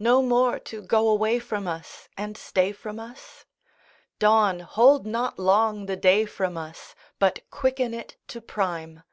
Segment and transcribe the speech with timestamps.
[0.00, 3.44] No more to go away from us And stay from us?—
[4.18, 9.04] Dawn, hold not long the day from us, But quicken it to prime!